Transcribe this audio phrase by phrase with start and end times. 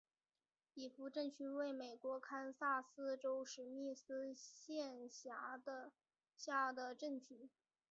[0.73, 5.61] 比弗镇区为美国堪萨斯州史密斯县辖
[6.35, 7.51] 下的镇区。